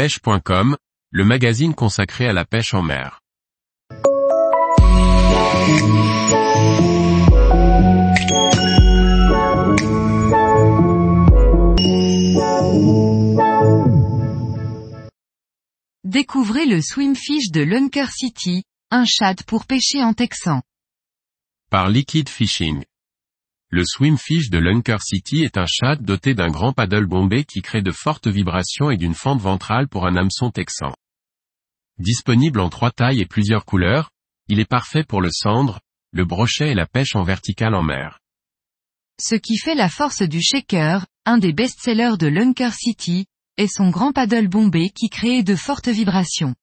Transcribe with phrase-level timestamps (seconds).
[0.00, 0.78] pêche.com,
[1.10, 3.20] le magazine consacré à la pêche en mer.
[16.02, 20.62] Découvrez le swimfish de Lunker City, un chat pour pêcher en texan.
[21.70, 22.84] Par Liquid Fishing.
[23.72, 27.82] Le swimfish de Lunker City est un chat doté d'un grand paddle bombé qui crée
[27.82, 30.92] de fortes vibrations et d'une fente ventrale pour un hameçon texan.
[31.96, 34.10] Disponible en trois tailles et plusieurs couleurs,
[34.48, 35.78] il est parfait pour le cendre,
[36.10, 38.18] le brochet et la pêche en verticale en mer.
[39.20, 43.90] Ce qui fait la force du shaker, un des best-sellers de Lunker City, est son
[43.90, 46.56] grand paddle bombé qui crée de fortes vibrations.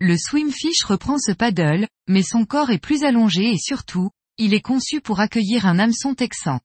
[0.00, 4.60] Le swimfish reprend ce paddle, mais son corps est plus allongé et surtout, il est
[4.60, 6.60] conçu pour accueillir un hameçon texan.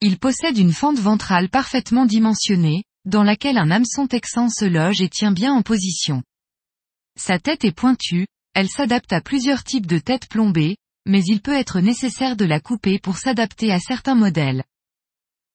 [0.00, 5.08] Il possède une fente ventrale parfaitement dimensionnée, dans laquelle un hameçon texan se loge et
[5.08, 6.22] tient bien en position.
[7.16, 11.54] Sa tête est pointue, elle s'adapte à plusieurs types de têtes plombées, mais il peut
[11.54, 14.64] être nécessaire de la couper pour s'adapter à certains modèles.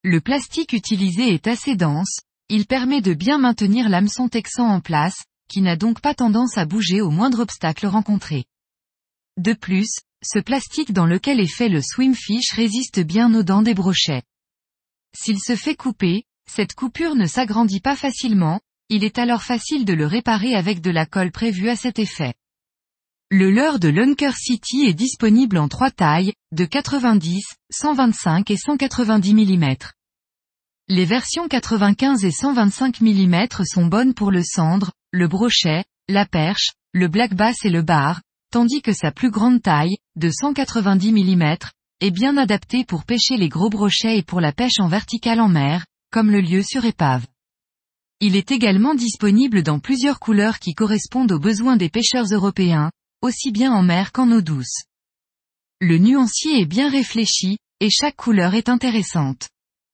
[0.03, 5.25] Le plastique utilisé est assez dense, il permet de bien maintenir l'hameçon texan en place,
[5.49, 8.45] qui n'a donc pas tendance à bouger au moindre obstacle rencontré.
[9.37, 9.89] De plus,
[10.23, 14.23] ce plastique dans lequel est fait le swimfish résiste bien aux dents des brochets.
[15.15, 18.59] S'il se fait couper, cette coupure ne s'agrandit pas facilement,
[18.89, 22.33] il est alors facile de le réparer avec de la colle prévue à cet effet.
[23.29, 29.33] Le leurre de Lunker City est disponible en trois tailles, de 90, 125 et 190
[29.33, 29.75] mm.
[30.87, 36.71] Les versions 95 et 125 mm sont bonnes pour le cendre, le brochet, la perche,
[36.93, 41.57] le black bass et le bar, tandis que sa plus grande taille, de 190 mm,
[42.01, 45.49] est bien adaptée pour pêcher les gros brochets et pour la pêche en verticale en
[45.49, 47.25] mer, comme le lieu sur épave.
[48.19, 53.51] Il est également disponible dans plusieurs couleurs qui correspondent aux besoins des pêcheurs européens, aussi
[53.51, 54.83] bien en mer qu'en eau douce.
[55.79, 59.49] Le nuancier est bien réfléchi, et chaque couleur est intéressante.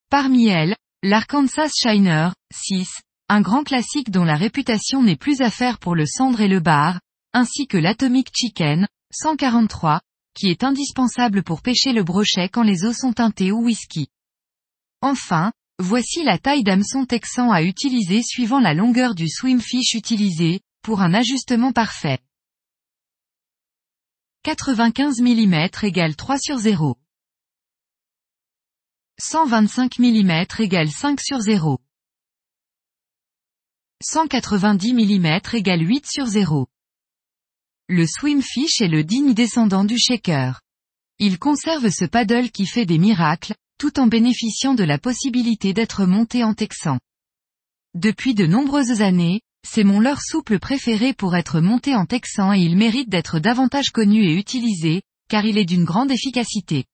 [0.09, 2.89] Parmi elles, l'Arkansas Shiner, 6,
[3.27, 6.61] un grand classique dont la réputation n'est plus à faire pour le cendre et le
[6.61, 7.01] bar,
[7.33, 10.01] ainsi que l'Atomic Chicken, 143,
[10.33, 14.07] qui est indispensable pour pêcher le brochet quand les eaux sont teintées ou whisky.
[15.01, 21.01] Enfin, voici la taille d'hameçon texan à utiliser suivant la longueur du swimfish utilisé, pour
[21.01, 22.19] un ajustement parfait.
[24.43, 26.97] 95 mm égale 3 sur 0.
[29.19, 31.79] 125 mm égale 5 sur 0.
[34.01, 36.67] 190 mm égale 8 sur 0.
[37.89, 40.61] Le swimfish est le digne descendant du shaker.
[41.19, 46.05] Il conserve ce paddle qui fait des miracles, tout en bénéficiant de la possibilité d'être
[46.05, 46.99] monté en texan.
[47.93, 52.59] Depuis de nombreuses années, c'est mon leurre souple préféré pour être monté en texan et
[52.59, 56.85] il mérite d'être davantage connu et utilisé, car il est d'une grande efficacité.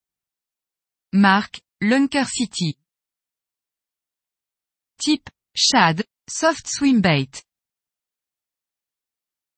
[1.14, 2.78] Marque, Lunker City.
[4.98, 7.30] Type, Shad, Soft Swim Bait.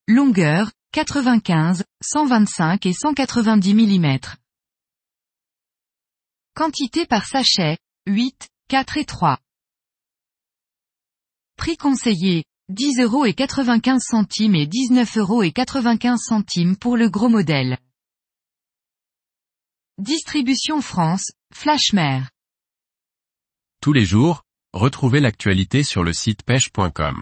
[0.08, 4.19] Longueur, 95, 125 et 190 mm.
[6.53, 9.40] Quantité par sachet, 8, 4 et 3.
[11.56, 17.09] Prix conseillé, 10 euros et 95 centimes et 19 euros et 95 centimes pour le
[17.09, 17.78] gros modèle.
[19.97, 22.24] Distribution France, Flashmer.
[23.81, 24.44] Tous les jours,
[24.74, 27.22] retrouvez l'actualité sur le site pêche.com.